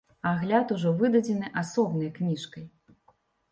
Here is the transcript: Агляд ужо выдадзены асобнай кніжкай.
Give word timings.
Агляд 0.29 0.71
ужо 0.75 0.89
выдадзены 1.01 1.53
асобнай 1.63 2.09
кніжкай. 2.19 2.67